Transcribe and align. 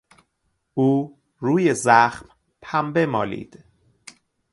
او 0.73 1.19
روی 1.39 1.73
زخم 1.73 2.25
پنبه 2.61 3.05
مالید. 3.05 3.63